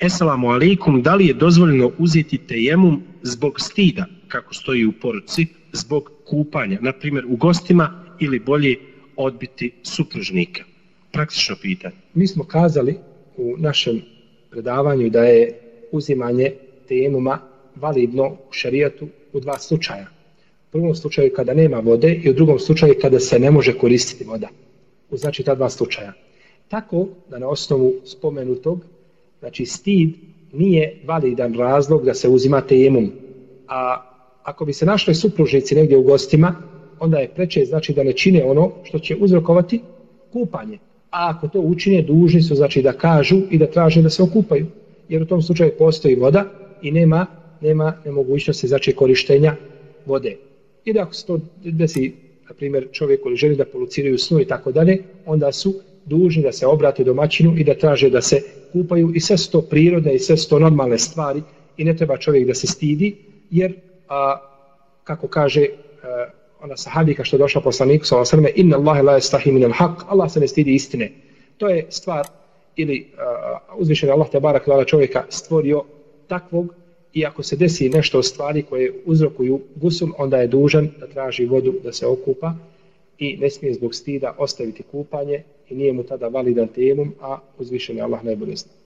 Esalamu 0.00 0.50
alaikum, 0.52 1.02
da 1.02 1.14
li 1.14 1.26
je 1.26 1.34
dozvoljeno 1.34 1.90
uzeti 1.98 2.38
tejemum 2.38 3.02
zbog 3.22 3.60
stida, 3.60 4.04
kako 4.28 4.54
stoji 4.54 4.86
u 4.86 4.92
poruci, 5.02 5.46
zbog 5.72 6.10
kupanja, 6.24 6.78
na 6.80 6.92
primjer 6.92 7.24
u 7.26 7.36
gostima 7.36 8.04
ili 8.20 8.38
bolje 8.38 8.76
odbiti 9.16 9.72
supružnika? 9.82 10.64
Praktično 11.12 11.56
pitanje. 11.62 11.94
Mi 12.14 12.26
smo 12.26 12.44
kazali 12.44 12.96
u 13.36 13.54
našem 13.58 14.02
predavanju 14.50 15.10
da 15.10 15.24
je 15.24 15.60
uzimanje 15.92 16.52
tejemuma 16.88 17.38
validno 17.76 18.26
u 18.26 18.52
šarijatu 18.52 19.08
u 19.32 19.40
dva 19.40 19.58
slučaja. 19.58 20.06
U 20.68 20.72
prvom 20.72 20.94
slučaju 20.94 21.32
kada 21.36 21.54
nema 21.54 21.78
vode 21.78 22.20
i 22.24 22.30
u 22.30 22.34
drugom 22.34 22.58
slučaju 22.58 22.94
kada 23.00 23.20
se 23.20 23.38
ne 23.38 23.50
može 23.50 23.78
koristiti 23.78 24.24
voda. 24.24 24.48
U 25.10 25.16
znači 25.16 25.42
ta 25.42 25.54
dva 25.54 25.70
slučaja. 25.70 26.12
Tako 26.68 27.08
da 27.30 27.38
na 27.38 27.48
osnovu 27.48 27.94
spomenutog 28.04 28.95
Znači, 29.40 29.66
stid 29.66 30.14
nije 30.52 31.00
validan 31.04 31.54
razlog 31.54 32.04
da 32.04 32.14
se 32.14 32.28
uzima 32.28 32.60
tejemum. 32.60 33.10
A 33.68 34.02
ako 34.42 34.64
bi 34.64 34.72
se 34.72 34.86
našli 34.86 35.14
supružnici 35.14 35.74
negdje 35.74 35.96
u 35.96 36.02
gostima, 36.02 36.54
onda 37.00 37.18
je 37.18 37.28
preče 37.28 37.64
znači 37.64 37.92
da 37.92 38.02
ne 38.02 38.12
čine 38.12 38.44
ono 38.44 38.72
što 38.84 38.98
će 38.98 39.16
uzrokovati 39.20 39.80
kupanje. 40.32 40.78
A 41.10 41.30
ako 41.30 41.48
to 41.48 41.60
učine, 41.60 42.02
dužni 42.02 42.42
su 42.42 42.54
znači 42.54 42.82
da 42.82 42.92
kažu 42.92 43.36
i 43.50 43.58
da 43.58 43.66
traže 43.66 44.02
da 44.02 44.10
se 44.10 44.22
okupaju. 44.22 44.66
Jer 45.08 45.22
u 45.22 45.26
tom 45.26 45.42
slučaju 45.42 45.72
postoji 45.78 46.14
voda 46.14 46.44
i 46.82 46.90
nema, 46.90 47.26
nema 47.60 47.92
nemogućnosti 48.04 48.68
znači 48.68 48.92
korištenja 48.92 49.56
vode. 50.06 50.36
I 50.84 50.92
da 50.92 51.02
ako 51.02 51.14
se 51.14 51.26
to 51.26 51.40
desi, 51.64 52.12
na 52.48 52.54
primjer, 52.54 52.88
čovjek 52.92 53.22
koji 53.22 53.36
želi 53.36 53.56
da 53.56 53.64
poluciraju 53.64 54.18
snu 54.18 54.40
i 54.40 54.44
tako 54.44 54.72
dalje, 54.72 54.98
onda 55.26 55.52
su 55.52 55.74
dužni 56.06 56.42
da 56.42 56.52
se 56.52 56.66
obrate 56.66 57.04
domaćinu 57.04 57.54
i 57.56 57.64
da 57.64 57.74
traže 57.74 58.10
da 58.10 58.22
se 58.22 58.42
kupaju 58.72 59.12
i 59.14 59.20
sve 59.20 59.36
sto 59.36 59.60
to 59.60 59.66
prirodne 59.66 60.14
i 60.14 60.18
sve 60.18 60.36
sto 60.36 60.58
normalne 60.58 60.98
stvari 60.98 61.42
i 61.76 61.84
ne 61.84 61.96
treba 61.96 62.16
čovjek 62.16 62.46
da 62.46 62.54
se 62.54 62.66
stidi 62.66 63.16
jer 63.50 63.74
a, 64.08 64.40
kako 65.04 65.28
kaže 65.28 65.66
a, 66.02 66.26
ona 66.62 66.76
sahabika 66.76 67.24
što 67.24 67.36
je 67.36 67.38
došla 67.38 67.60
poslaniku 67.60 68.04
sa 68.06 68.18
osrme 68.18 68.50
inna 68.54 68.76
Allahe 68.76 69.02
la 69.02 69.16
estahi 69.16 69.52
minal 69.52 69.72
haq 69.72 70.04
Allah 70.08 70.32
se 70.32 70.40
ne 70.40 70.48
stidi 70.48 70.74
istine. 70.74 71.10
To 71.58 71.68
je 71.68 71.86
stvar 71.90 72.26
ili 72.76 73.06
uzvišen 73.76 74.10
Allah 74.10 74.30
te 74.30 74.40
barak 74.40 74.66
lala 74.66 74.84
čovjeka 74.84 75.24
stvorio 75.28 75.84
takvog 76.26 76.74
i 77.12 77.26
ako 77.26 77.42
se 77.42 77.56
desi 77.56 77.88
nešto 77.88 78.18
od 78.18 78.24
stvari 78.24 78.62
koje 78.62 78.92
uzrokuju 79.04 79.60
gusul 79.74 80.08
onda 80.18 80.36
je 80.36 80.46
dužan 80.46 80.88
da 81.00 81.06
traži 81.06 81.46
vodu 81.46 81.74
da 81.84 81.92
se 81.92 82.06
okupa 82.06 82.54
i 83.18 83.36
ne 83.36 83.50
smije 83.50 83.74
zbog 83.74 83.94
stida 83.94 84.34
ostaviti 84.38 84.82
kupanje 84.82 85.42
i 85.70 85.74
nije 85.74 85.92
mu 85.92 86.02
tada 86.02 86.28
validan 86.28 86.68
temom, 86.68 87.14
a 87.20 87.38
uzvišen 87.58 87.96
je 87.96 88.02
Allah 88.02 88.24
najbolje 88.24 88.56
zna. 88.56 88.76